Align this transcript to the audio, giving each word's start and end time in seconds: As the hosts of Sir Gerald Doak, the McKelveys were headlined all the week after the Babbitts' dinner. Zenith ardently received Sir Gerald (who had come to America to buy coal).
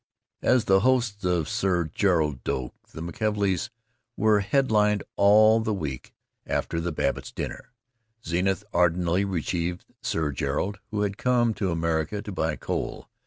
As 0.41 0.65
the 0.65 0.79
hosts 0.79 1.23
of 1.25 1.47
Sir 1.47 1.83
Gerald 1.93 2.43
Doak, 2.43 2.73
the 2.91 3.01
McKelveys 3.03 3.69
were 4.17 4.39
headlined 4.39 5.03
all 5.15 5.59
the 5.59 5.75
week 5.75 6.15
after 6.47 6.81
the 6.81 6.91
Babbitts' 6.91 7.31
dinner. 7.31 7.71
Zenith 8.25 8.63
ardently 8.73 9.25
received 9.25 9.85
Sir 10.01 10.31
Gerald 10.31 10.79
(who 10.89 11.01
had 11.01 11.19
come 11.19 11.53
to 11.53 11.69
America 11.69 12.19
to 12.23 12.31
buy 12.31 12.55
coal). 12.55 13.11